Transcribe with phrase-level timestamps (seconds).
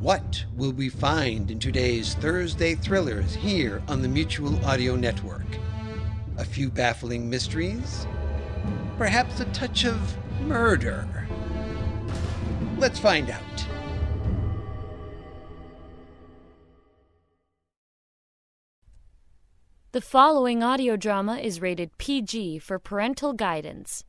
[0.00, 5.46] What will we find in today's Thursday thrillers here on the Mutual Audio Network?
[6.36, 8.06] A few baffling mysteries?
[8.96, 11.26] Perhaps a touch of murder?
[12.76, 13.66] Let's find out.
[19.92, 24.04] The following audio drama is rated PG for parental guidance.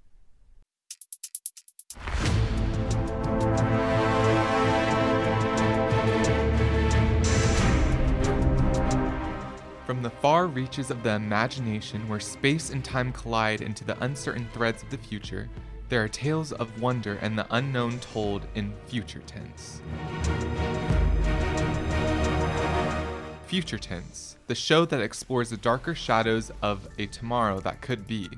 [10.09, 14.81] The far reaches of the imagination where space and time collide into the uncertain threads
[14.81, 15.47] of the future,
[15.87, 19.83] there are tales of wonder and the unknown told in future tense.
[23.45, 28.29] Future Tense, the show that explores the darker shadows of a tomorrow that could be.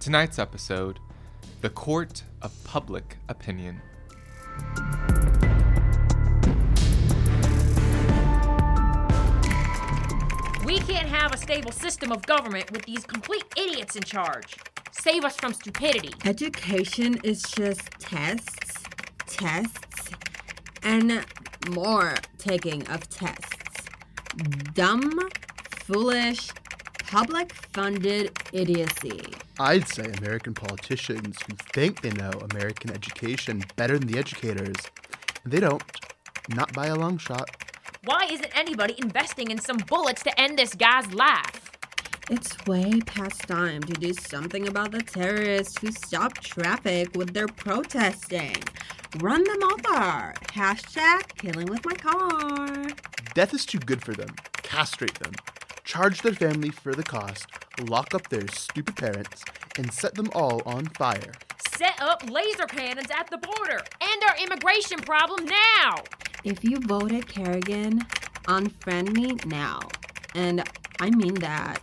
[0.00, 0.98] Tonight's episode
[1.60, 3.82] The Court of Public Opinion.
[10.68, 14.54] We can't have a stable system of government with these complete idiots in charge.
[14.90, 16.12] Save us from stupidity.
[16.26, 18.74] Education is just tests,
[19.26, 20.10] tests,
[20.82, 21.24] and
[21.70, 23.88] more taking of tests.
[24.74, 25.18] Dumb,
[25.70, 26.50] foolish,
[27.06, 29.22] public funded idiocy.
[29.58, 34.76] I'd say American politicians who think they know American education better than the educators.
[35.46, 35.82] They don't.
[36.50, 37.48] Not by a long shot.
[38.08, 41.70] Why isn't anybody investing in some bullets to end this guy's life?
[42.30, 47.48] It's way past time to do something about the terrorists who stop traffic with their
[47.48, 48.56] protesting.
[49.18, 50.32] Run them over.
[50.54, 52.86] Hashtag killing with my car.
[53.34, 54.34] Death is too good for them.
[54.62, 55.32] Castrate them.
[55.84, 57.46] Charge their family for the cost.
[57.90, 59.44] Lock up their stupid parents.
[59.76, 61.34] And set them all on fire.
[61.76, 63.82] Set up laser cannons at the border.
[64.00, 65.96] End our immigration problem now.
[66.44, 68.00] If you voted Kerrigan,
[68.44, 69.80] unfriend me now.
[70.34, 70.62] And
[71.00, 71.78] I mean that.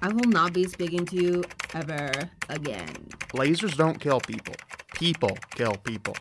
[0.00, 1.44] I will not be speaking to you
[1.74, 2.12] ever
[2.48, 3.08] again.
[3.32, 4.54] Lasers don't kill people.
[4.94, 6.16] People kill people.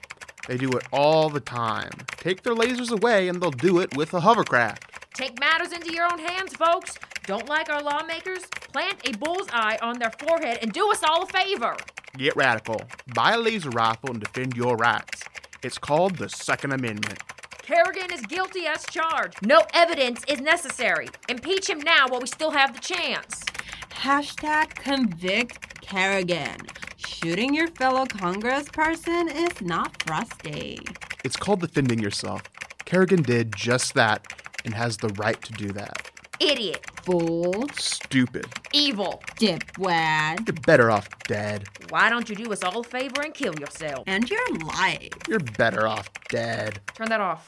[0.48, 1.92] They do it all the time.
[2.18, 5.14] Take their lasers away and they'll do it with a hovercraft.
[5.14, 6.98] Take matters into your own hands, folks.
[7.26, 8.46] Don't like our lawmakers?
[8.72, 11.76] Plant a bullseye on their forehead and do us all a favor.
[12.18, 12.82] Get radical.
[13.14, 15.24] Buy a laser rifle and defend your rights.
[15.64, 17.20] It's called the Second Amendment.
[17.68, 19.46] Kerrigan is guilty as charged.
[19.46, 21.10] No evidence is necessary.
[21.28, 23.44] Impeach him now while we still have the chance.
[23.92, 26.56] Hashtag convict Kerrigan.
[26.96, 30.80] Shooting your fellow congressperson is not frosty.
[31.26, 32.42] It's called defending yourself.
[32.86, 34.26] Kerrigan did just that
[34.64, 36.10] and has the right to do that.
[36.40, 36.86] Idiot.
[37.04, 37.66] Fool.
[37.78, 38.46] Stupid.
[38.72, 39.22] Evil.
[39.42, 40.48] Dipwad.
[40.48, 41.68] You're better off dead.
[41.90, 44.04] Why don't you do us all a favor and kill yourself?
[44.08, 45.10] And your life.
[45.28, 46.80] You're better off dead.
[46.94, 47.46] Turn that off.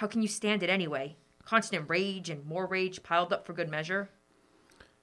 [0.00, 1.16] How can you stand it anyway?
[1.44, 4.08] Constant rage and more rage piled up for good measure?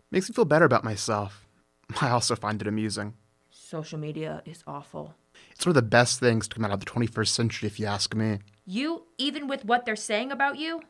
[0.09, 1.45] Makes me feel better about myself.
[2.01, 3.13] I also find it amusing.
[3.51, 5.13] Social media is awful.
[5.51, 7.85] It's one of the best things to come out of the 21st century, if you
[7.85, 8.39] ask me.
[8.65, 10.81] You, even with what they're saying about you?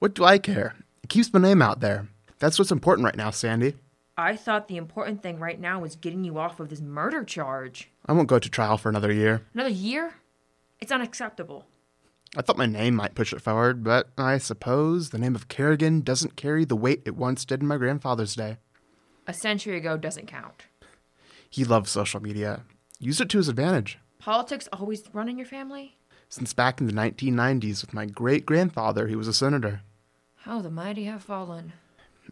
[0.00, 0.74] What do I care?
[1.04, 2.08] It keeps my name out there.
[2.40, 3.74] That's what's important right now, Sandy.
[4.16, 7.88] I thought the important thing right now was getting you off of this murder charge.
[8.04, 9.42] I won't go to trial for another year.
[9.54, 10.14] Another year?
[10.80, 11.67] It's unacceptable.
[12.36, 16.02] I thought my name might push it forward, but I suppose the name of Kerrigan
[16.02, 18.58] doesn't carry the weight it once did in my grandfather's day.
[19.26, 20.64] A century ago doesn't count.
[21.48, 22.62] He loves social media,
[22.98, 23.98] used it to his advantage.
[24.18, 25.96] Politics always run in your family?
[26.28, 29.80] Since back in the 1990s with my great grandfather, he was a senator.
[30.42, 31.72] How the mighty have fallen.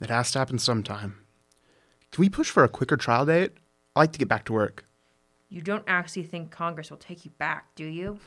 [0.00, 1.17] It has to happen sometime.
[2.12, 3.53] Can we push for a quicker trial date?
[3.94, 4.85] I like to get back to work.
[5.49, 8.19] You don't actually think Congress will take you back, do you?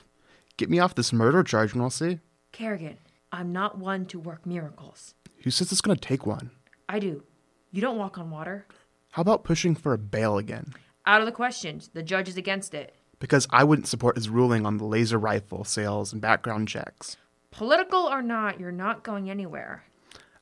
[0.60, 2.20] Get me off this murder charge and we'll see.
[2.52, 2.98] Kerrigan,
[3.32, 5.14] I'm not one to work miracles.
[5.44, 6.52] Who says it's going to take one?
[6.90, 7.24] I do.
[7.72, 8.66] You don't walk on water.
[9.12, 10.74] How about pushing for a bail again?
[11.06, 11.80] Out of the question.
[11.94, 12.94] The judge is against it.
[13.20, 17.16] Because I wouldn't support his ruling on the laser rifle sales and background checks.
[17.52, 19.86] Political or not, you're not going anywhere.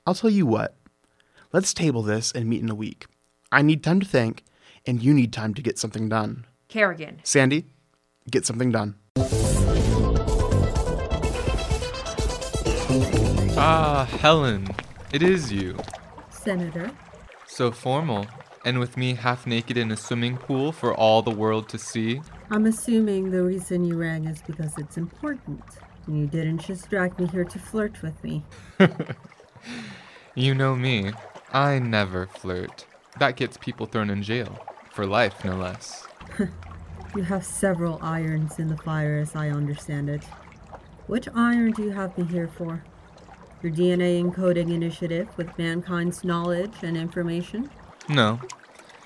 [0.08, 0.76] I'll tell you what.
[1.54, 3.06] Let's table this and meet in a week.
[3.52, 4.44] I need time to think,
[4.84, 6.48] and you need time to get something done.
[6.70, 7.20] Kerrigan.
[7.22, 7.66] Sandy,
[8.32, 8.96] get something done.
[13.70, 14.66] Ah, Helen,
[15.12, 15.76] it is you.
[16.30, 16.90] Senator,
[17.48, 18.26] So formal,
[18.64, 22.22] and with me half naked in a swimming pool for all the world to see.
[22.50, 25.62] I'm assuming the reason you rang is because it's important.
[26.08, 28.46] You didn't just drag me here to flirt with me.
[30.34, 31.12] You know me,
[31.52, 32.86] I never flirt.
[33.20, 34.58] That gets people thrown in jail.
[34.92, 36.08] For life, no less.
[37.16, 40.24] You have several irons in the fire, as I understand it.
[41.08, 42.84] Which iron do you have me here for?
[43.64, 47.70] Your DNA encoding initiative with mankind's knowledge and information?
[48.08, 48.40] No,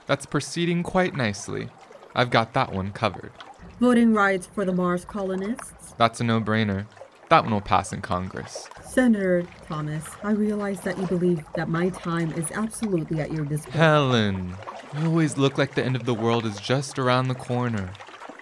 [0.07, 1.69] that's proceeding quite nicely.
[2.13, 3.31] I've got that one covered.
[3.79, 5.93] Voting rights for the Mars colonists?
[5.97, 6.85] That's a no brainer.
[7.29, 8.67] That one will pass in Congress.
[8.83, 13.79] Senator Thomas, I realize that you believe that my time is absolutely at your disposal.
[13.79, 14.55] Helen,
[14.99, 17.93] you always look like the end of the world is just around the corner.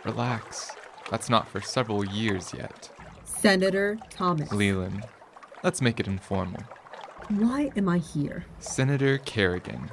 [0.03, 0.71] Relax.
[1.11, 2.89] That's not for several years yet.
[3.23, 5.05] Senator Thomas, Leland,
[5.63, 6.61] let's make it informal.
[7.29, 8.45] why am I here?
[8.59, 9.89] Senator Kerrigan.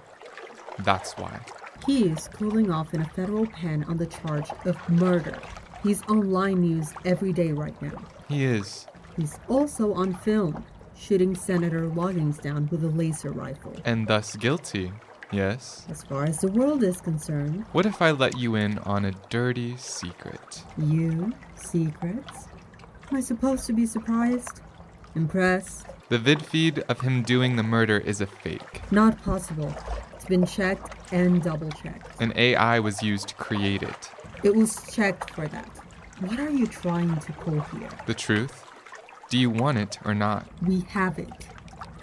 [0.81, 1.41] That's why.
[1.87, 5.39] He is cooling off in a federal pen on the charge of murder.
[5.83, 7.99] He's on line news every day right now.
[8.29, 8.87] He is.
[9.17, 10.65] He's also on film,
[10.97, 13.75] shooting Senator Loggins down with a laser rifle.
[13.85, 14.93] And thus guilty.
[15.33, 15.87] Yes?
[15.91, 19.13] As far as the world is concerned, What if I let you in on a
[19.29, 20.63] dirty secret?
[20.79, 22.47] you, secrets?
[23.11, 24.61] Am I supposed to be surprised?
[25.17, 25.87] Impressed?
[26.11, 28.83] The vid feed of him doing the murder is a fake.
[28.93, 29.75] Not possible.
[30.15, 32.21] It's been checked and double checked.
[32.21, 34.11] An AI was used to create it.
[34.45, 35.71] It was checked for that.
[36.21, 37.89] What are you trying to pull here?
[38.07, 38.67] The truth?
[39.31, 40.47] Do you want it or not?
[40.63, 41.49] We have it.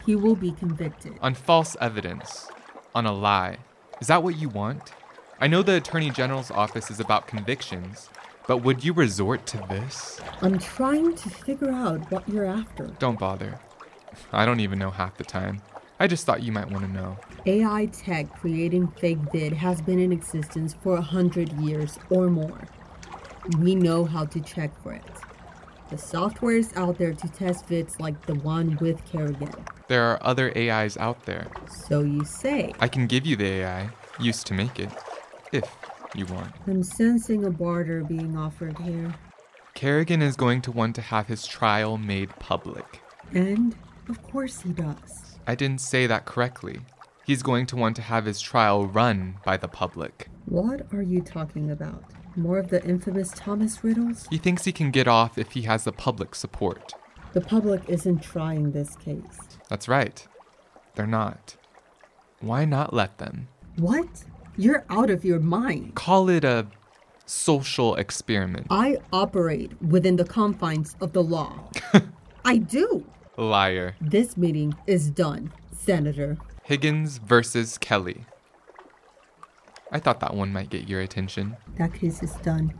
[0.05, 1.13] He will be convicted.
[1.21, 2.49] On false evidence.
[2.95, 3.59] On a lie.
[4.01, 4.91] Is that what you want?
[5.39, 8.09] I know the Attorney General's office is about convictions,
[8.47, 10.19] but would you resort to this?
[10.41, 12.87] I'm trying to figure out what you're after.
[12.99, 13.59] Don't bother.
[14.31, 15.61] I don't even know half the time.
[15.99, 17.17] I just thought you might want to know.
[17.45, 22.67] AI tech creating fake vid has been in existence for a hundred years or more.
[23.59, 25.03] We know how to check for it.
[25.89, 29.53] The software is out there to test vids like the one with Kerrigan.
[29.87, 31.47] There are other AIs out there.
[31.69, 32.73] So you say.
[32.79, 33.89] I can give you the AI,
[34.19, 34.89] used to make it,
[35.51, 35.63] if
[36.15, 36.53] you want.
[36.67, 39.13] I'm sensing a barter being offered here.
[39.73, 43.01] Kerrigan is going to want to have his trial made public.
[43.33, 43.75] And,
[44.07, 45.37] of course, he does.
[45.47, 46.79] I didn't say that correctly.
[47.25, 50.27] He's going to want to have his trial run by the public.
[50.45, 52.03] What are you talking about?
[52.35, 54.27] More of the infamous Thomas riddles?
[54.29, 56.93] He thinks he can get off if he has the public support.
[57.33, 59.39] The public isn't trying this case.
[59.69, 60.27] That's right.
[60.95, 61.55] They're not.
[62.41, 63.47] Why not let them?
[63.77, 64.25] What?
[64.55, 65.95] You're out of your mind.
[65.95, 66.67] Call it a
[67.25, 68.67] social experiment.
[68.69, 71.69] I operate within the confines of the law.
[72.45, 73.05] I do.
[73.35, 73.95] Liar.
[73.99, 76.37] This meeting is done, Senator.
[76.63, 78.25] Higgins versus Kelly.
[79.91, 81.57] I thought that one might get your attention.
[81.77, 82.73] That case is done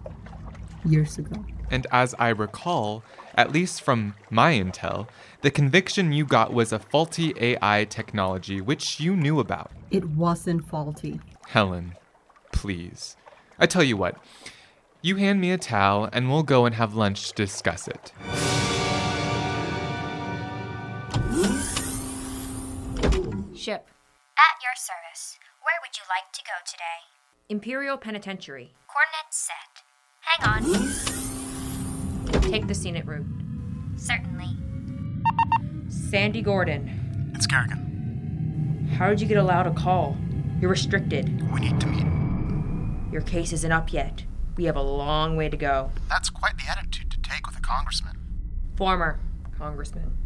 [0.86, 1.44] years ago.
[1.72, 3.04] And as I recall,
[3.36, 5.08] at least from my intel,
[5.42, 9.72] the conviction you got was a faulty AI technology which you knew about.
[9.90, 11.19] It wasn't faulty.
[11.48, 11.95] Helen,
[12.51, 13.16] please.
[13.60, 14.18] I tell you what,
[15.01, 18.12] you hand me a towel and we'll go and have lunch to discuss it.
[23.56, 23.88] Ship.
[24.35, 25.38] At your service.
[25.62, 27.07] Where would you like to go today?
[27.50, 28.73] Imperial Penitentiary.
[28.88, 29.83] Coordinates set.
[30.21, 32.42] Hang on.
[32.42, 33.26] Take the scenic route.
[33.95, 34.57] Certainly.
[35.90, 37.31] Sandy Gordon.
[37.35, 38.90] It's Kerrigan.
[38.97, 40.18] How did you get allowed a call?
[40.64, 41.52] You're restricted.
[41.52, 43.12] We need to meet.
[43.12, 44.24] Your case isn't up yet.
[44.56, 45.92] We have a long way to go.
[46.08, 48.18] That's quite the attitude to take with a congressman.
[48.78, 49.20] Former
[49.58, 50.18] Congressman.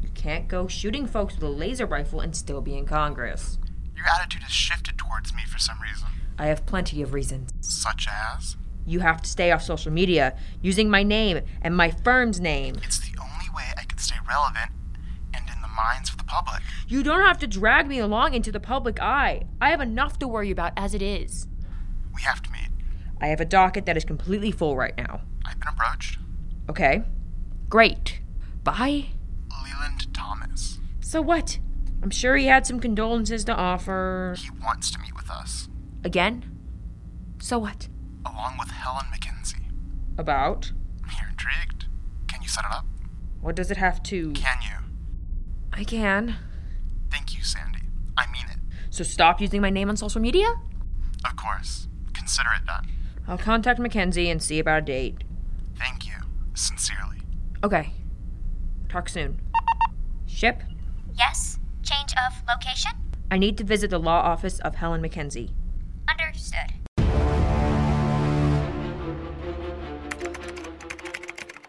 [0.00, 3.58] You can't go shooting folks with a laser rifle and still be in Congress.
[3.94, 6.08] Your attitude has shifted towards me for some reason.
[6.38, 7.50] I have plenty of reasons.
[7.60, 8.56] Such as?
[8.86, 12.76] You have to stay off social media using my name and my firm's name.
[12.82, 14.81] It's the only way I can stay relevant and in the
[15.92, 16.62] minds of the public.
[16.88, 19.42] You don't have to drag me along into the public eye.
[19.60, 21.48] I have enough to worry about as it is.
[22.14, 22.68] We have to meet.
[23.20, 25.20] I have a docket that is completely full right now.
[25.44, 26.18] I've been approached.
[26.70, 27.02] Okay.
[27.68, 28.20] Great.
[28.64, 29.06] Bye.
[29.64, 30.78] Leland Thomas.
[31.00, 31.58] So what?
[32.02, 34.34] I'm sure he had some condolences to offer.
[34.38, 35.68] He wants to meet with us,
[36.04, 36.44] Again?
[37.40, 37.88] So what?
[38.24, 39.66] along with Helen McKenzie.
[40.16, 40.72] About?
[41.18, 41.86] You're intrigued.
[42.28, 42.86] Can you set it up?
[43.40, 44.32] What does it have to.
[44.32, 44.71] Can you?
[45.72, 46.36] I can.
[47.10, 47.80] Thank you, Sandy.
[48.16, 48.58] I mean it.
[48.90, 50.46] So stop using my name on social media?
[51.24, 51.88] Of course.
[52.14, 52.86] Consider it done.
[53.26, 55.24] I'll contact Mackenzie and see about a date.
[55.78, 56.14] Thank you.
[56.54, 57.18] Sincerely.
[57.64, 57.92] Okay.
[58.88, 59.40] Talk soon.
[60.26, 60.62] Ship,
[61.14, 61.58] Yes?
[61.82, 62.92] Change of location?
[63.30, 65.50] I need to visit the law office of Helen Mackenzie.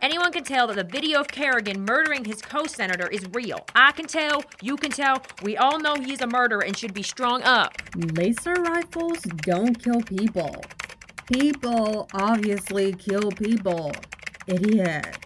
[0.03, 3.65] Anyone can tell that the video of Kerrigan murdering his co senator is real.
[3.73, 7.03] I can tell, you can tell, we all know he's a murderer and should be
[7.03, 7.81] strung up.
[7.95, 10.61] Laser rifles don't kill people.
[11.31, 13.93] People obviously kill people.
[14.45, 15.19] Idiots.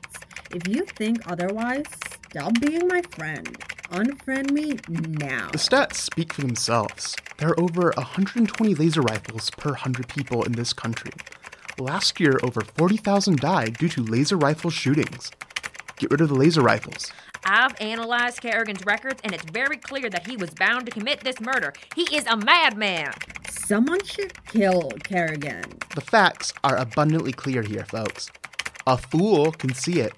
[0.52, 1.88] If you think otherwise,
[2.30, 3.58] stop being my friend.
[3.90, 5.50] Unfriend me now.
[5.50, 7.16] The stats speak for themselves.
[7.40, 11.14] There are over 120 laser rifles per 100 people in this country.
[11.80, 15.30] Last year, over 40,000 died due to laser rifle shootings.
[15.98, 17.12] Get rid of the laser rifles.
[17.46, 21.40] I've analyzed Kerrigan's records and it's very clear that he was bound to commit this
[21.40, 21.74] murder.
[21.96, 23.14] He is a madman.
[23.48, 25.66] Someone should kill Kerrigan.
[25.94, 28.32] The facts are abundantly clear here, folks.
[28.88, 30.14] A fool can see it.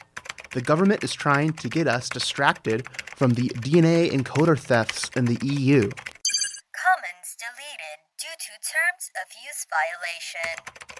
[0.53, 2.87] The government is trying to get us distracted
[3.17, 5.89] from the DNA encoder thefts in the EU.
[5.91, 10.98] Comments deleted due to terms of use violation.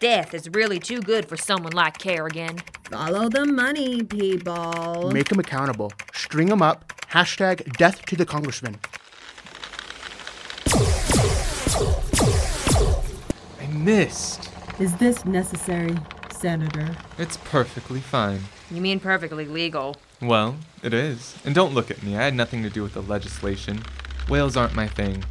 [0.00, 2.56] Death is really too good for someone like Kerrigan.
[2.90, 5.10] Follow the money, people.
[5.12, 5.92] Make them accountable.
[6.14, 6.90] String them up.
[7.10, 8.78] Hashtag death to the congressman.
[13.60, 14.48] I missed.
[14.78, 15.94] Is this necessary,
[16.32, 16.96] Senator?
[17.18, 18.40] It's perfectly fine.
[18.70, 19.96] You mean perfectly legal.
[20.22, 21.36] Well, it is.
[21.44, 23.82] And don't look at me, I had nothing to do with the legislation.
[24.30, 25.24] Whales aren't my thing.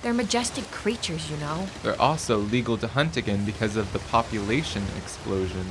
[0.00, 1.66] They're majestic creatures, you know.
[1.82, 5.66] They're also legal to hunt again because of the population explosion.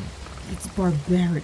[0.52, 1.44] It's barbaric.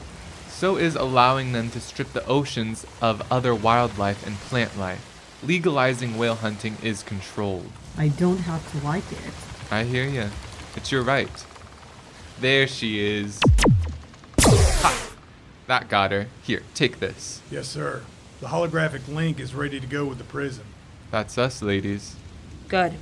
[0.49, 5.09] So is allowing them to strip the oceans of other wildlife and plant life.
[5.43, 7.71] Legalizing whale hunting is controlled.
[7.97, 9.33] I don't have to like it.
[9.71, 10.27] I hear ya.
[10.75, 11.45] It's your right.
[12.39, 13.39] There she is.
[14.39, 15.15] Ha!
[15.67, 16.27] That got her.
[16.41, 17.41] Here, take this.
[17.49, 18.03] Yes, sir.
[18.41, 20.65] The holographic link is ready to go with the prison.
[21.11, 22.15] That's us, ladies.
[22.73, 22.93] Good.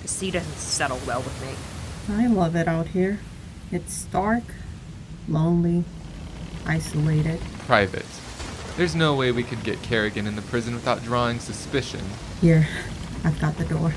[0.00, 2.16] The sea doesn't settle well with me.
[2.16, 3.18] I love it out here.
[3.70, 4.42] It's dark,
[5.28, 5.84] lonely,
[6.64, 7.38] isolated.
[7.66, 8.06] Private.
[8.78, 12.00] There's no way we could get Kerrigan in the prison without drawing suspicion.
[12.40, 12.66] Here,
[13.22, 13.92] I've got the door.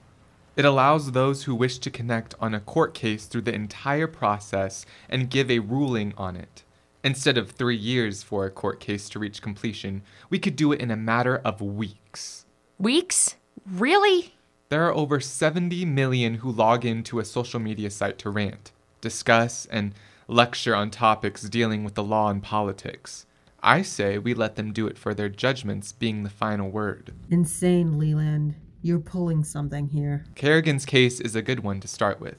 [0.56, 4.86] It allows those who wish to connect on a court case through the entire process
[5.10, 6.64] and give a ruling on it.
[7.04, 10.80] Instead of three years for a court case to reach completion, we could do it
[10.80, 12.46] in a matter of weeks.
[12.78, 13.38] Weeks?
[13.66, 14.36] Really?
[14.70, 19.66] There are over 70 million who log into a social media site to rant, discuss,
[19.66, 19.94] and
[20.28, 23.26] lecture on topics dealing with the law and politics.
[23.64, 27.14] I say we let them do it for their judgments being the final word.
[27.30, 28.56] Insane, Leland.
[28.82, 30.26] You're pulling something here.
[30.34, 32.38] Kerrigan's case is a good one to start with.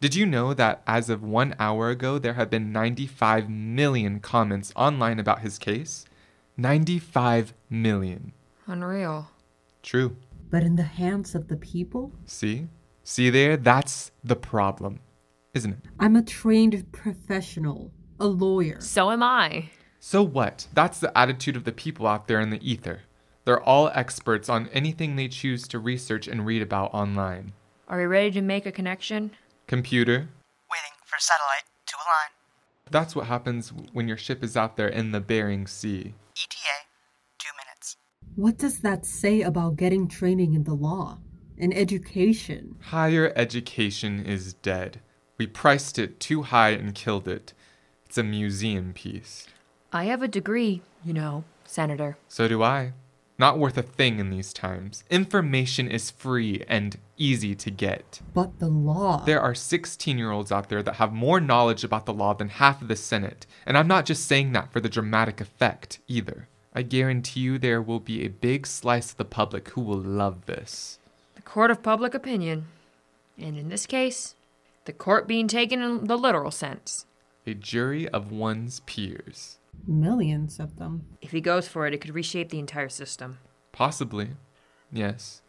[0.00, 4.72] Did you know that as of one hour ago, there have been 95 million comments
[4.74, 6.06] online about his case?
[6.56, 8.32] 95 million.
[8.66, 9.30] Unreal.
[9.82, 10.16] True.
[10.50, 12.12] But in the hands of the people?
[12.24, 12.68] See?
[13.04, 13.56] See there?
[13.56, 15.00] That's the problem,
[15.54, 15.78] isn't it?
[16.00, 18.80] I'm a trained professional, a lawyer.
[18.80, 19.70] So am I.
[20.04, 20.66] So what?
[20.74, 23.02] That's the attitude of the people out there in the ether.
[23.44, 27.52] They're all experts on anything they choose to research and read about online.
[27.86, 29.30] Are we ready to make a connection?
[29.68, 30.28] Computer,
[30.68, 32.30] Waiting for satellite to align.
[32.90, 36.14] that's what happens when your ship is out there in the Bering Sea.
[36.36, 36.76] ETA,
[37.38, 37.96] two minutes.
[38.34, 41.18] What does that say about getting training in the law
[41.58, 42.74] and education?
[42.86, 45.00] Higher education is dead.
[45.38, 47.52] We priced it too high and killed it.
[48.04, 49.46] It's a museum piece.
[49.94, 52.16] I have a degree, you know, Senator.
[52.26, 52.94] So do I.
[53.38, 55.04] Not worth a thing in these times.
[55.10, 58.22] Information is free and easy to get.
[58.32, 59.22] But the law.
[59.26, 62.48] There are 16 year olds out there that have more knowledge about the law than
[62.48, 66.48] half of the Senate, and I'm not just saying that for the dramatic effect either.
[66.74, 70.46] I guarantee you there will be a big slice of the public who will love
[70.46, 70.98] this.
[71.34, 72.66] The court of public opinion.
[73.38, 74.36] And in this case,
[74.86, 77.04] the court being taken in the literal sense.
[77.46, 79.58] A jury of one's peers.
[79.86, 81.06] Millions of them.
[81.20, 83.38] If he goes for it, it could reshape the entire system.
[83.72, 84.30] Possibly.
[84.92, 85.42] Yes.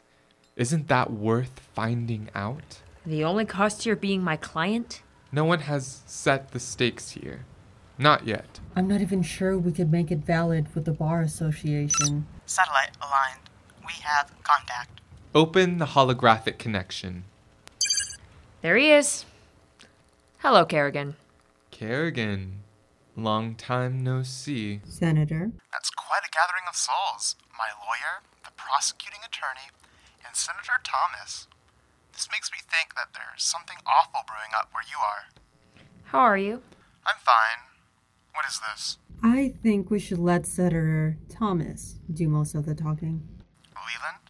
[0.56, 2.82] Isn't that worth finding out?
[3.06, 5.02] The only cost here being my client?
[5.32, 7.46] No one has set the stakes here.
[7.98, 8.60] Not yet.
[8.76, 12.26] I'm not even sure we could make it valid with the Bar Association.
[12.46, 13.50] Satellite aligned.
[13.86, 15.02] We have contact.
[15.36, 17.26] Open the holographic connection.
[18.62, 19.26] There he is.
[20.40, 21.16] Hello, Kerrigan.
[21.72, 22.60] Kerrigan.
[23.16, 24.82] Long time no see.
[24.86, 25.52] Senator?
[25.72, 27.36] That's quite a gathering of souls.
[27.58, 29.70] My lawyer, the prosecuting attorney,
[30.26, 31.48] and Senator Thomas.
[32.12, 35.30] This makes me think that there's something awful brewing up where you are.
[36.06, 36.62] How are you?
[37.06, 37.62] I'm fine.
[38.34, 38.98] What is this?
[39.22, 43.22] I think we should let Senator Thomas do most of the talking.
[43.76, 44.24] Leland?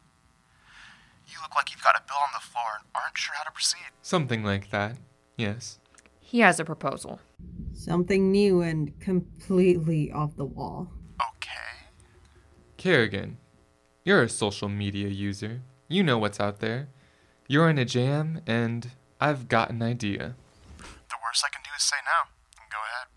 [1.28, 3.52] You look like you've got a bill on the floor and aren't sure how to
[3.52, 3.88] proceed.
[4.02, 4.98] Something like that.
[5.38, 5.80] Yes.
[6.20, 7.20] He has a proposal.
[7.84, 10.88] Something new and completely off the wall.
[11.36, 11.90] Okay.
[12.78, 13.40] Kerrigan,
[14.06, 15.64] you're a social media user.
[15.90, 16.88] You know what's out there.
[17.50, 20.38] You're in a jam, and I've got an idea.
[20.78, 22.30] The worst I can do is say no.
[22.72, 23.08] Go ahead.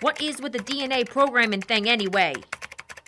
[0.00, 2.34] What is with the DNA programming thing anyway?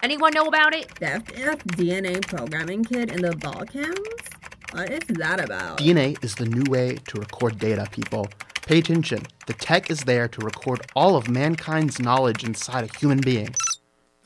[0.04, 0.94] Anyone know about it?
[1.00, 4.29] The FF DNA programming kit in the Balkans?
[4.72, 5.78] What is that about?
[5.78, 8.28] DNA is the new way to record data, people.
[8.66, 9.22] Pay attention.
[9.46, 13.52] The tech is there to record all of mankind's knowledge inside a human being.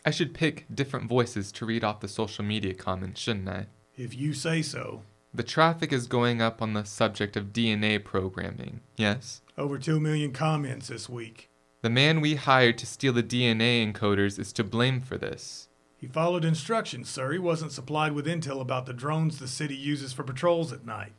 [0.04, 3.66] I should pick different voices to read off the social media comments, shouldn't I?
[3.96, 5.00] If you say so.
[5.32, 9.40] The traffic is going up on the subject of DNA programming, yes?
[9.56, 11.48] Over 2 million comments this week.
[11.80, 15.68] The man we hired to steal the DNA encoders is to blame for this.
[16.04, 17.32] He followed instructions, sir.
[17.32, 21.14] He wasn't supplied with intel about the drones the city uses for patrols at night.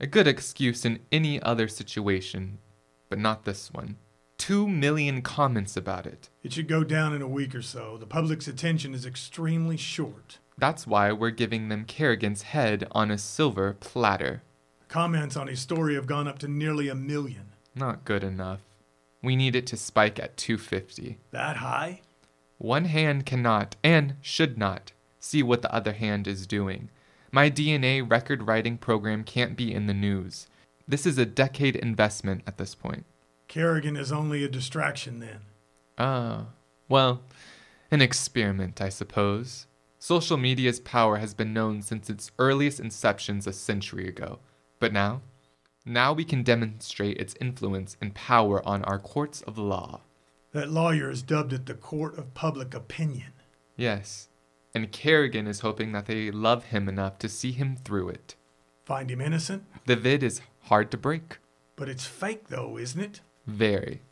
[0.00, 2.56] A good excuse in any other situation,
[3.10, 3.98] but not this one.
[4.38, 6.30] Two million comments about it.
[6.42, 7.98] It should go down in a week or so.
[7.98, 10.38] The public's attention is extremely short.
[10.56, 14.42] That's why we're giving them Kerrigan's head on a silver platter.
[14.88, 17.52] Comments on his story have gone up to nearly a million.
[17.74, 18.60] Not good enough.
[19.22, 21.18] We need it to spike at 250.
[21.30, 22.00] That high?
[22.60, 26.90] One hand cannot, and should not, see what the other hand is doing.
[27.32, 30.46] My DNA record writing program can't be in the news.
[30.86, 33.06] This is a decade investment at this point.
[33.48, 35.38] Kerrigan is only a distraction then.
[35.96, 36.48] Ah,
[36.86, 37.22] well,
[37.90, 39.66] an experiment, I suppose.
[39.98, 44.38] Social media's power has been known since its earliest inceptions a century ago.
[44.78, 45.22] But now?
[45.86, 50.02] Now we can demonstrate its influence and power on our courts of law.
[50.52, 53.32] That lawyer has dubbed it the Court of Public Opinion.
[53.76, 54.28] Yes,
[54.74, 58.34] and Kerrigan is hoping that they love him enough to see him through it.
[58.84, 59.64] Find him innocent?
[59.86, 61.38] The vid is hard to break.
[61.76, 63.20] But it's fake, though, isn't it?
[63.46, 64.02] Very.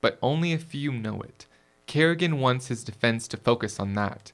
[0.00, 1.46] But only a few know it.
[1.86, 4.32] Kerrigan wants his defense to focus on that.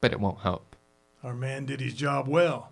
[0.00, 0.76] But it won't help.
[1.24, 2.70] Our man did his job well.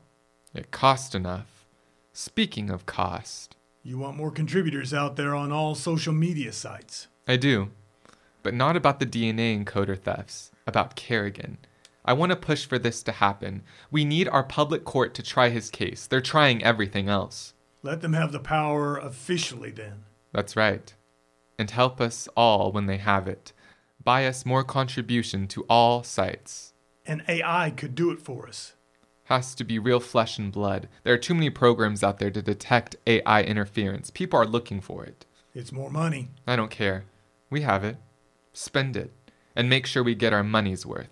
[0.55, 1.67] It cost enough.
[2.13, 7.07] Speaking of cost, You want more contributors out there on all social media sites.
[7.27, 7.71] I do.
[8.43, 11.59] But not about the DNA encoder thefts, about Kerrigan.
[12.05, 13.63] I want to push for this to happen.
[13.91, 16.07] We need our public court to try his case.
[16.07, 17.55] They're trying everything else.
[17.83, 20.05] Let them have the power officially then.
[20.33, 20.95] That's right.
[21.59, 23.53] And help us all when they have it.
[24.03, 26.73] Buy us more contribution to all sites.
[27.05, 28.75] An AI could do it for us.
[29.25, 30.89] Has to be real flesh and blood.
[31.05, 34.11] There are too many programs out there to detect AI interference.
[34.11, 35.27] People are looking for it.
[35.55, 36.29] It's more money.
[36.47, 37.05] I don't care.
[37.51, 37.97] We have it.
[38.53, 39.13] Spend it.
[39.57, 41.09] And make sure we get our money's worth.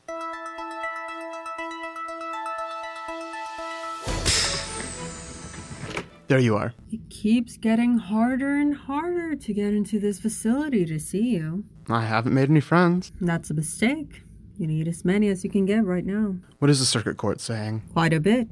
[6.29, 6.75] There you are.
[6.93, 11.65] It keeps getting harder and harder to get into this facility to see you.
[11.89, 13.13] I haven't made any friends.
[13.21, 14.23] That's a mistake.
[14.59, 16.37] You need as many as you can get right now.
[16.59, 17.83] What is the circuit court saying?
[17.95, 18.49] Quite a bit.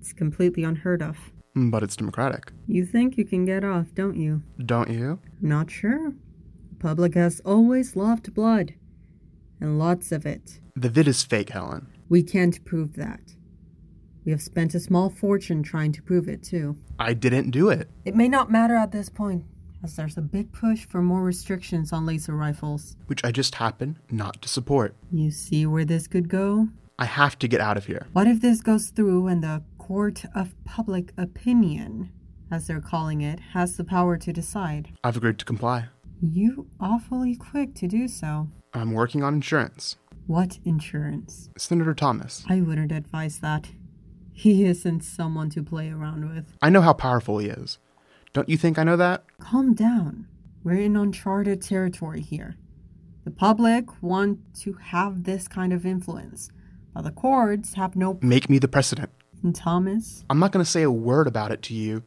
[0.00, 1.16] It's completely unheard of.
[1.54, 2.52] But it's democratic.
[2.66, 4.42] You think you can get off, don't you?
[4.66, 5.18] Don't you?
[5.40, 6.12] Not sure.
[6.84, 8.74] The public has always loved blood.
[9.58, 10.60] And lots of it.
[10.76, 11.86] The vid is fake, Helen.
[12.10, 13.22] We can't prove that.
[14.26, 16.76] We have spent a small fortune trying to prove it, too.
[16.98, 17.88] I didn't do it.
[18.04, 19.46] It may not matter at this point,
[19.82, 22.98] as there's a big push for more restrictions on laser rifles.
[23.06, 24.94] Which I just happen not to support.
[25.10, 26.68] You see where this could go?
[26.98, 28.08] I have to get out of here.
[28.12, 32.12] What if this goes through and the Court of Public Opinion,
[32.50, 34.90] as they're calling it, has the power to decide?
[35.02, 35.86] I've agreed to comply.
[36.20, 38.48] You awfully quick to do so.
[38.72, 39.96] I'm working on insurance.
[40.26, 41.50] What insurance?
[41.58, 42.44] Senator Thomas.
[42.48, 43.68] I wouldn't advise that.
[44.32, 46.56] He isn't someone to play around with.
[46.62, 47.78] I know how powerful he is.
[48.32, 49.24] Don't you think I know that?
[49.38, 50.26] Calm down.
[50.64, 52.56] We're in uncharted territory here.
[53.24, 56.50] The public want to have this kind of influence,
[56.94, 58.18] but the courts have no.
[58.22, 59.10] Make me the precedent.
[59.42, 62.02] And Thomas, I'm not going to say a word about it to you,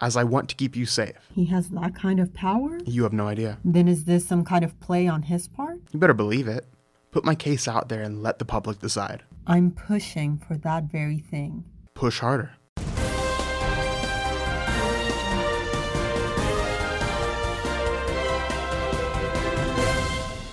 [0.00, 1.16] as I want to keep you safe.
[1.34, 2.78] he has that kind of power?
[2.84, 3.58] You have no idea.
[3.64, 5.78] Then is this some kind of play on his part?
[5.92, 6.66] You better believe it.
[7.10, 9.24] Put my case out there and let the public decide.
[9.46, 11.64] I'm pushing for that very thing.
[11.94, 12.52] Push harder.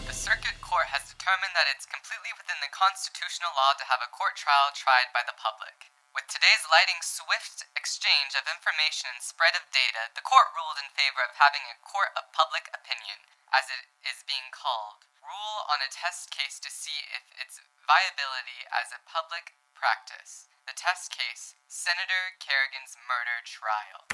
[0.08, 4.10] The Circuit Court has determined that it's completely within the constitutional law to have a
[4.14, 5.92] court trial tried by the public.
[6.18, 10.90] With today's lighting swift exchange of information and spread of data, the court ruled in
[10.98, 13.22] favor of having a court of public opinion,
[13.54, 18.66] as it is being called, rule on a test case to see if its viability
[18.74, 20.50] as a public practice.
[20.66, 24.10] The test case, Senator Kerrigan's murder trial.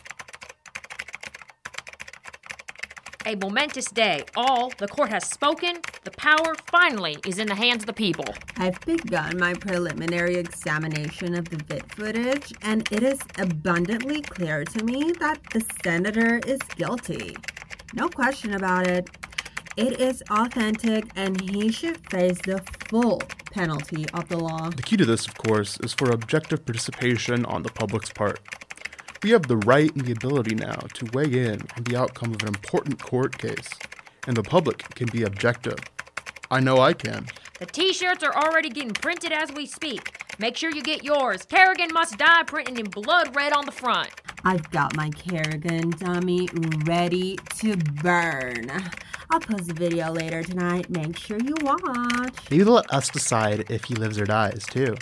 [3.26, 4.26] A momentous day.
[4.36, 5.78] All the court has spoken.
[6.04, 8.26] The power finally is in the hands of the people.
[8.58, 14.84] I've begun my preliminary examination of the vid footage, and it is abundantly clear to
[14.84, 17.38] me that the senator is guilty.
[17.94, 19.10] No question about it.
[19.78, 24.70] It is authentic, and he should face the full penalty of the law.
[24.70, 28.42] The key to this, of course, is for objective participation on the public's part.
[29.24, 32.42] We have the right and the ability now to weigh in on the outcome of
[32.42, 33.70] an important court case,
[34.28, 35.80] and the public can be objective.
[36.52, 37.28] I know I can.
[37.58, 40.12] The t shirts are already getting printed as we speak.
[40.40, 41.46] Make sure you get yours.
[41.46, 44.10] Kerrigan must die printed in blood red on the front.
[44.44, 46.50] I've got my Kerrigan dummy
[46.86, 48.70] ready to burn.
[49.30, 50.90] I'll post a video later tonight.
[50.90, 52.36] Make sure you watch.
[52.52, 54.98] Maybe they'll let us decide if he lives or dies, too.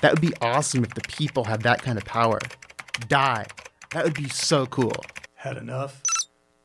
[0.00, 2.40] That would be awesome if the people had that kind of power.
[3.08, 3.46] Die.
[3.92, 4.92] That would be so cool.
[5.34, 6.02] Had enough?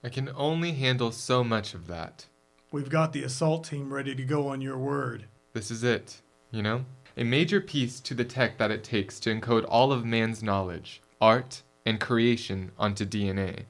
[0.03, 2.25] I can only handle so much of that.
[2.71, 5.25] We've got the assault team ready to go on your word.
[5.53, 6.85] This is it, you know?
[7.15, 11.01] A major piece to the tech that it takes to encode all of man's knowledge,
[11.19, 13.63] art, and creation onto DNA.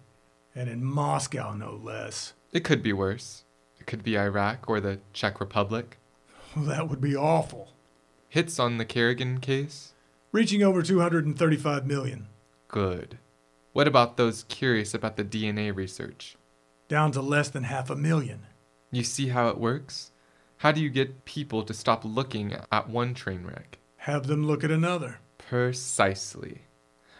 [0.53, 2.33] And in Moscow, no less.
[2.51, 3.43] It could be worse.
[3.79, 5.97] It could be Iraq or the Czech Republic.
[6.55, 7.69] Well, that would be awful.
[8.27, 9.93] Hits on the Kerrigan case?
[10.31, 12.27] Reaching over 235 million.
[12.67, 13.17] Good.
[13.73, 16.35] What about those curious about the DNA research?
[16.87, 18.47] Down to less than half a million.
[18.91, 20.11] You see how it works?
[20.57, 23.77] How do you get people to stop looking at one train wreck?
[23.97, 25.19] Have them look at another.
[25.37, 26.61] Precisely.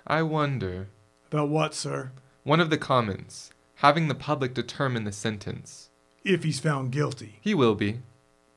[0.05, 0.87] I wonder.
[1.27, 2.11] About what, sir?
[2.43, 5.89] One of the commons, having the public determine the sentence.
[6.23, 7.39] If he's found guilty.
[7.41, 7.99] He will be.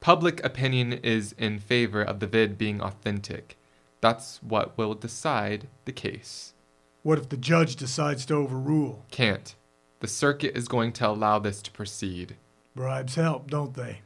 [0.00, 3.58] Public opinion is in favor of the vid being authentic.
[4.00, 6.54] That's what will decide the case.
[7.02, 9.06] What if the judge decides to overrule?
[9.10, 9.54] Can't.
[10.00, 12.36] The circuit is going to allow this to proceed.
[12.74, 14.00] Bribes help, don't they?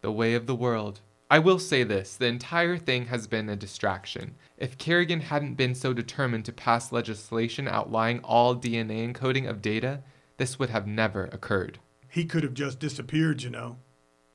[0.00, 1.00] The way of the world.
[1.30, 4.34] I will say this the entire thing has been a distraction.
[4.58, 10.02] If Kerrigan hadn't been so determined to pass legislation outlining all DNA encoding of data,
[10.36, 11.78] this would have never occurred.
[12.08, 13.78] He could have just disappeared, you know.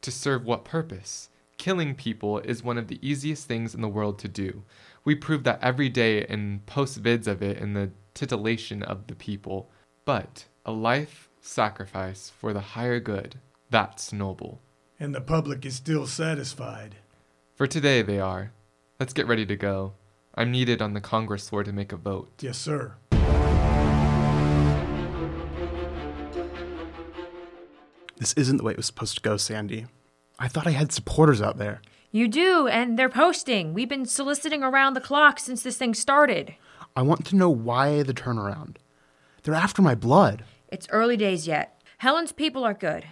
[0.02, 1.30] To serve what purpose?
[1.58, 4.64] Killing people is one of the easiest things in the world to do.
[5.06, 9.16] We prove that every day and post vids of it in the titillation of the
[9.16, 9.70] people.
[10.06, 14.62] But a life sacrifice for the higher good, that's noble.
[15.00, 16.96] And the public is still satisfied.
[17.56, 18.52] For today, they are.
[19.00, 19.94] Let's get ready to go.
[20.36, 22.30] I'm needed on the Congress floor to make a vote.
[22.42, 22.96] Yes, sir.
[28.18, 29.86] This isn't the way it was supposed to go, Sandy.
[30.38, 31.82] I thought I had supporters out there.
[32.12, 33.74] You do, and they're posting.
[33.74, 36.56] We've been soliciting around the clock since this thing started.
[36.96, 38.78] I want to know why the turnaround.
[39.44, 40.44] They're after my blood.
[40.70, 41.80] It's early days yet.
[42.00, 43.06] Helen's people are good,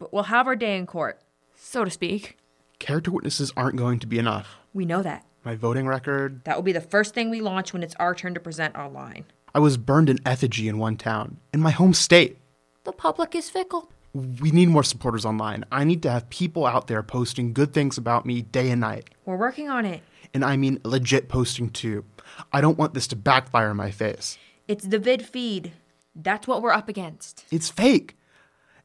[0.00, 1.20] but we'll have our day in court,
[1.54, 2.38] so to speak.
[2.80, 4.58] Character witnesses aren't going to be enough.
[4.74, 5.24] We know that.
[5.44, 6.42] My voting record.
[6.44, 9.26] That will be the first thing we launch when it's our turn to present online.
[9.54, 12.38] I was burned in effigy in one town, in my home state.
[12.82, 13.92] The public is fickle.
[14.12, 15.64] We need more supporters online.
[15.70, 19.10] I need to have people out there posting good things about me day and night.
[19.24, 20.02] We're working on it.
[20.34, 22.04] And I mean legit posting too.
[22.52, 24.36] I don't want this to backfire in my face.
[24.66, 25.72] It's the vid feed.
[26.14, 27.44] That's what we're up against.
[27.50, 28.16] It's fake.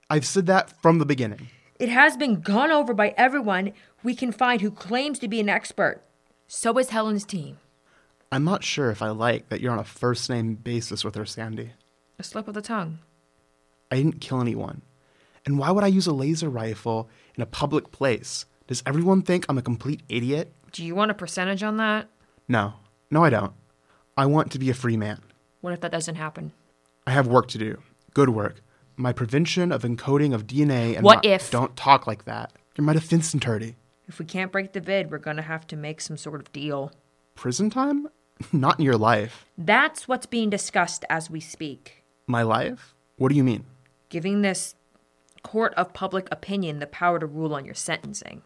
[0.09, 1.49] I've said that from the beginning.
[1.79, 5.49] It has been gone over by everyone we can find who claims to be an
[5.49, 6.01] expert.
[6.47, 7.57] So is Helen's team.
[8.31, 11.25] I'm not sure if I like that you're on a first name basis with her,
[11.25, 11.71] Sandy.
[12.19, 12.99] A slip of the tongue.
[13.91, 14.81] I didn't kill anyone.
[15.45, 18.45] And why would I use a laser rifle in a public place?
[18.67, 20.51] Does everyone think I'm a complete idiot?
[20.71, 22.08] Do you want a percentage on that?
[22.47, 22.73] No.
[23.12, 23.53] No, I don't.
[24.17, 25.19] I want to be a free man.
[25.62, 26.51] What if that doesn't happen?
[27.05, 27.77] I have work to do.
[28.13, 28.62] Good work.
[28.97, 32.53] My prevention of encoding of DNA and What my- if- Don't talk like that.
[32.75, 33.75] You're my defense attorney.
[34.08, 36.91] If we can't break the vid, we're gonna have to make some sort of deal.
[37.36, 38.08] Prison time?
[38.51, 39.45] Not in your life.
[39.58, 42.03] That's what's being discussed as we speak.
[42.27, 42.95] My life?
[43.17, 43.65] What do you mean?
[44.10, 44.75] Giving this
[45.45, 48.41] court of public opinion the power to rule on your sentencing.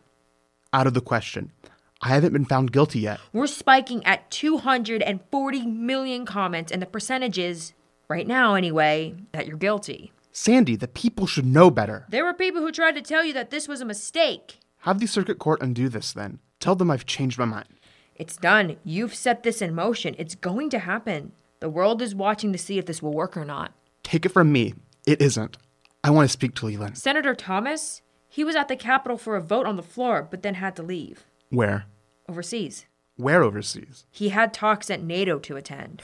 [0.74, 1.54] Out of the question.
[2.02, 3.22] I haven't been found guilty yet.
[3.32, 7.74] We're spiking at 240 million comments, and the percentage is,
[8.10, 10.12] right now anyway, that you're guilty.
[10.34, 12.06] Sandy, the people should know better.
[12.10, 14.60] There were people who tried to tell you that this was a mistake.
[14.80, 16.40] Have the circuit court undo this then.
[16.60, 17.68] Tell them I've changed my mind.
[18.16, 18.76] It's done.
[18.84, 20.16] You've set this in motion.
[20.18, 21.32] It's going to happen.
[21.62, 23.72] The world is watching to see if this will work or not.
[24.04, 24.74] Take it from me.
[25.06, 25.58] It isn't.
[26.04, 26.98] I want to speak to Leland.
[26.98, 30.56] Senator Thomas, he was at the Capitol for a vote on the floor, but then
[30.56, 31.26] had to leave.
[31.50, 31.86] Where?
[32.28, 32.86] Overseas.
[33.18, 34.06] Where overseas?
[34.10, 36.04] He had talks at NATO to attend.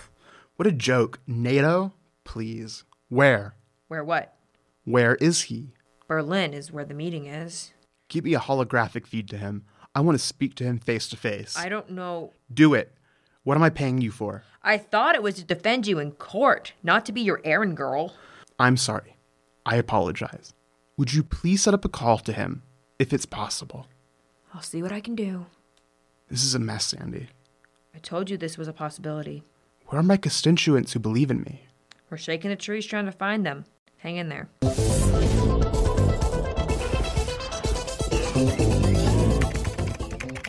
[0.58, 1.20] What a joke.
[1.28, 1.94] NATO?
[2.26, 2.84] Please.
[3.08, 3.56] Where?
[3.88, 4.36] Where what?
[4.84, 5.74] Where is he?
[6.08, 7.74] Berlin is where the meeting is.
[8.10, 9.64] Give me a holographic feed to him.
[9.96, 11.58] I want to speak to him face to face.
[11.58, 12.34] I don't know.
[12.54, 12.94] Do it.
[13.44, 14.44] What am I paying you for?
[14.62, 18.14] I thought it was to defend you in court, not to be your errand girl.
[18.60, 19.15] I'm sorry.
[19.66, 20.54] I apologize.
[20.96, 22.62] Would you please set up a call to him,
[23.00, 23.88] if it's possible?
[24.54, 25.48] I'll see what I can do.
[26.30, 27.30] This is a mess, Sandy.
[27.94, 29.44] I told you this was a possibility.
[29.88, 31.64] Where are my constituents who believe in me?
[32.10, 33.66] We're shaking the trees trying to find them.
[33.98, 34.50] Hang in there.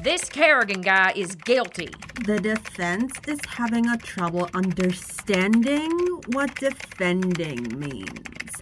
[0.02, 1.88] This Kerrigan guy is guilty.
[2.26, 5.90] The defense is having a trouble understanding
[6.28, 8.52] what defending means.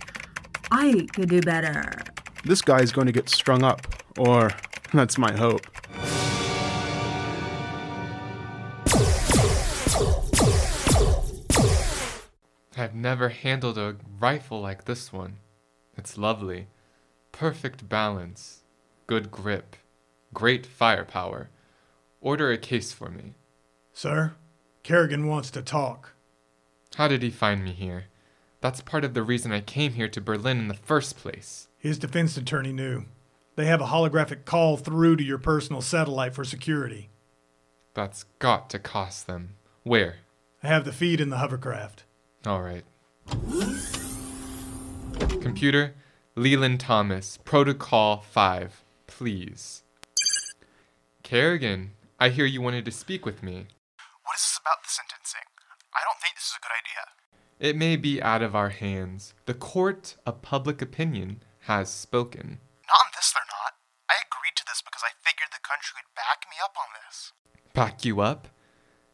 [0.77, 1.93] I could do better.
[2.45, 3.87] This guy's going to get strung up,
[4.19, 4.51] or
[4.93, 5.65] that's my hope.
[12.77, 15.37] I've never handled a rifle like this one.
[15.97, 16.67] It's lovely.
[17.31, 18.65] Perfect balance.
[19.07, 19.77] Good grip.
[20.33, 21.51] Great firepower.
[22.21, 23.35] Order a case for me.
[23.93, 24.35] Sir,
[24.83, 26.15] Kerrigan wants to talk.
[26.97, 28.07] How did he find me here?
[28.65, 31.69] That's part of the reason I came here to Berlin in the first place.
[31.77, 33.05] His defense attorney knew.
[33.57, 37.11] They have a holographic call through to your personal satellite for security.
[37.93, 39.57] That's got to cost them.
[39.83, 40.15] Where?
[40.63, 42.05] I have the feed in the hovercraft.
[42.47, 42.85] All right.
[45.43, 45.93] Computer,
[46.35, 49.83] Leland Thomas, Protocol 5, please.
[51.23, 53.67] Kerrigan, I hear you wanted to speak with me.
[54.25, 55.45] What is this about the sentencing?
[55.93, 57.24] I don't think this is a good idea.
[57.65, 59.33] It may be out of our hands.
[59.47, 62.59] The court of public opinion has spoken.
[62.87, 63.73] Not on this, they're not.
[64.07, 67.33] I agreed to this because I figured the country would back me up on this.
[67.73, 68.49] Back you up?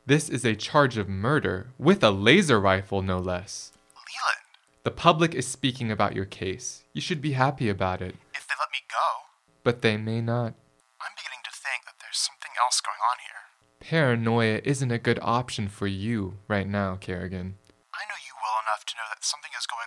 [0.05, 3.71] This is a charge of murder, with a laser rifle, no less.
[3.95, 4.43] Leland,
[4.83, 6.83] The public is speaking about your case.
[6.93, 8.17] You should be happy about it.
[8.35, 9.29] if they let me go,
[9.63, 10.55] But they may not.
[11.01, 13.47] I'm beginning to think that there's something else going on here.
[13.79, 17.55] Paranoia isn't a good option for you right now, Kerrigan.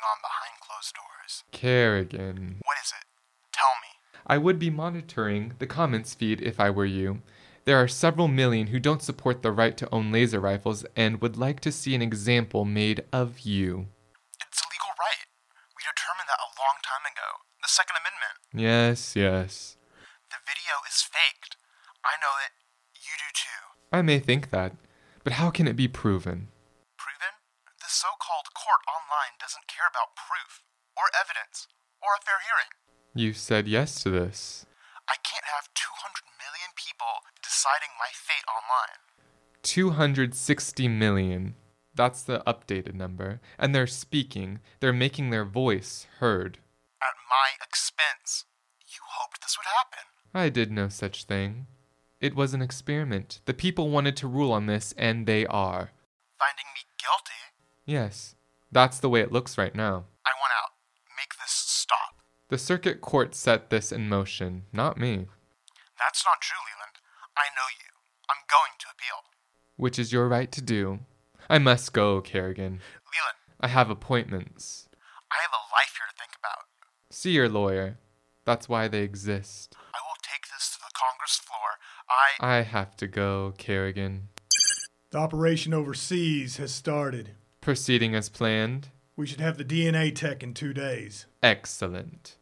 [0.03, 1.43] On behind closed doors.
[1.51, 2.57] Kerrigan.
[2.63, 3.05] What is it?
[3.51, 3.89] Tell me.
[4.27, 7.21] I would be monitoring the comments feed if I were you.
[7.65, 11.37] There are several million who don't support the right to own laser rifles and would
[11.37, 13.87] like to see an example made of you.
[14.45, 15.23] It's a legal right.
[15.75, 17.39] We determined that a long time ago.
[17.61, 18.35] The Second Amendment.
[18.53, 19.77] Yes, yes.
[20.29, 21.55] The video is faked.
[22.03, 22.51] I know it.
[22.95, 23.97] You do too.
[23.97, 24.75] I may think that,
[25.23, 26.23] but how can it be proven?
[26.23, 26.52] Proven?
[28.63, 30.63] The court online doesn't care about proof,
[30.95, 31.67] or evidence,
[31.99, 32.71] or a fair hearing.
[33.13, 34.65] You said yes to this.
[35.05, 39.03] I can't have 200 million people deciding my fate online.
[39.63, 41.55] 260 million.
[41.93, 43.41] That's the updated number.
[43.59, 46.59] And they're speaking, they're making their voice heard.
[47.01, 48.45] At my expense.
[48.87, 50.07] You hoped this would happen.
[50.33, 51.67] I did no such thing.
[52.21, 53.41] It was an experiment.
[53.43, 55.91] The people wanted to rule on this, and they are.
[56.39, 57.43] Finding me guilty.
[57.85, 58.32] Yes,
[58.73, 60.05] that's the way it looks right now.
[60.25, 60.71] I want out.
[61.17, 62.21] Make this stop.
[62.49, 65.27] The circuit court set this in motion, not me,
[65.99, 66.97] That's not true, Leland.
[67.37, 67.91] I know you.
[68.29, 69.29] I'm going to appeal.
[69.77, 70.99] which is your right to do.
[71.49, 72.73] I must go, Kerrigan.
[72.73, 74.87] Leland, I have appointments.
[75.31, 76.65] I have a life here to think about.
[77.09, 77.97] See your lawyer.
[78.45, 79.75] That's why they exist.
[79.93, 81.79] I will take this to the Congress floor.
[82.41, 82.57] I.
[82.59, 84.29] I have to go, Kerrigan.
[85.11, 87.31] The operation overseas has started.
[87.67, 88.89] Proceeding as planned?
[89.15, 91.27] We should have the DNA tech in two days.
[91.41, 92.35] Excellent.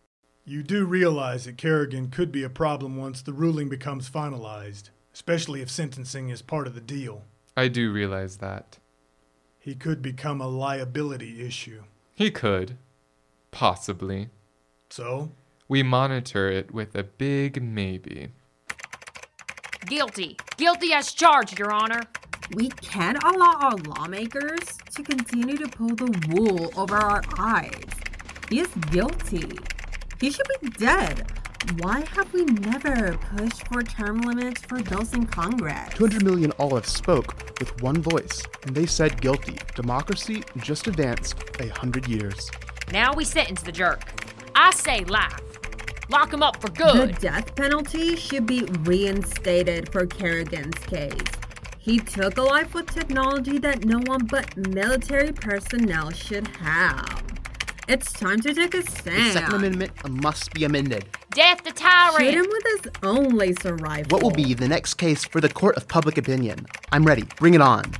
[0.45, 5.61] You do realize that Kerrigan could be a problem once the ruling becomes finalized, especially
[5.61, 7.25] if sentencing is part of the deal.
[7.55, 8.79] I do realize that.
[9.59, 11.83] he could become a liability issue.
[12.15, 12.77] He could.
[13.51, 14.29] Possibly.
[14.89, 15.33] So?
[15.67, 18.29] We monitor it with a big maybe.
[19.85, 20.37] Guilty.
[20.57, 22.01] Guilty as charged, Your Honor.
[22.53, 27.85] We can't allow our lawmakers to continue to pull the wool over our eyes.
[28.49, 29.57] He is guilty.
[30.19, 31.31] He should be dead.
[31.77, 35.93] Why have we never pushed for term limits for those in Congress?
[35.93, 39.57] 200 million olives spoke with one voice, and they said guilty.
[39.75, 42.51] Democracy just advanced a hundred years.
[42.91, 44.03] Now we sentence the jerk.
[44.55, 45.39] I say life.
[46.09, 47.15] Lock him up for good.
[47.15, 51.40] The death penalty should be reinstated for Kerrigan's case.
[51.83, 57.23] He took a life with technology that no one but military personnel should have.
[57.87, 59.17] It's time to take a stand.
[59.17, 61.05] The Second Amendment must be amended.
[61.31, 62.19] Death to tyrant.
[62.19, 64.11] Shoot him with his own laser rifle.
[64.11, 66.67] What will be the next case for the court of public opinion?
[66.91, 67.23] I'm ready.
[67.37, 67.91] Bring it on.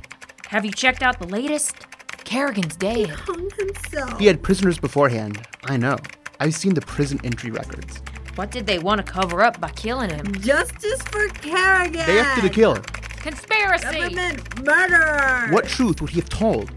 [0.46, 1.74] Have you checked out the latest?
[2.22, 2.96] Kerrigan's dead.
[2.98, 4.16] He hung himself.
[4.20, 5.44] He had prisoners beforehand.
[5.64, 5.96] I know.
[6.38, 8.00] I've seen the prison entry records.
[8.36, 10.32] What did they want to cover up by killing him?
[10.36, 12.06] Justice for Kerrigan.
[12.06, 12.78] Day after the kill.
[13.22, 13.84] Conspiracy.
[13.84, 15.46] Government murder.
[15.52, 16.72] What truth would he have told?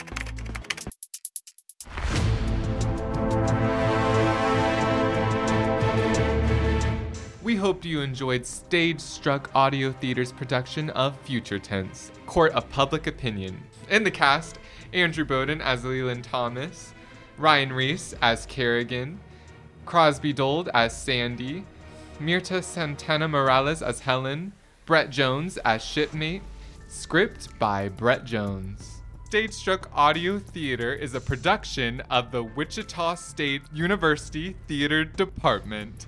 [7.41, 13.63] We hope you enjoyed Stagestruck Audio Theater's production of Future Tense, Court of Public Opinion.
[13.89, 14.60] In the cast,
[14.93, 16.93] Andrew Bowden as Leland Thomas,
[17.39, 19.19] Ryan Reese as Kerrigan,
[19.88, 21.65] Crosby Dold as Sandy,
[22.19, 24.53] Mirta Santana Morales as Helen,
[24.86, 26.43] Brett Jones as Shipmate,
[26.88, 29.02] script by Brett Jones.
[29.28, 36.06] Stagestruck Audio Theater is a production of the Wichita State University Theater Department.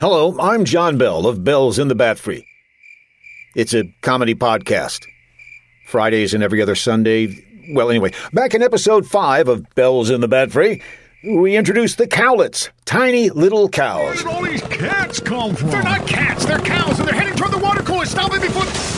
[0.00, 2.46] Hello, I'm John Bell of Bells in the Bat Free.
[3.54, 5.04] It's a comedy podcast.
[5.86, 7.44] Fridays and every other Sunday.
[7.70, 10.82] Well, anyway, back in episode 5 of Bells in the Bat Free,
[11.22, 14.04] we introduced the cowlets, tiny little cows.
[14.06, 15.70] Where did all these cats come from?
[15.70, 18.06] They're not cats, they're cows, and they're heading toward the water cooler.
[18.06, 18.97] Stop it before.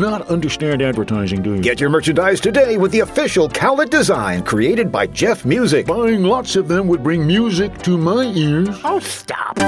[0.00, 1.62] not understand advertising, do you?
[1.62, 5.86] Get your merchandise today with the official cowlet design created by Jeff Music.
[5.86, 8.68] Buying lots of them would bring music to my ears.
[8.82, 9.58] Oh, stop.